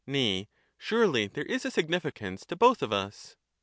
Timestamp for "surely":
0.79-1.27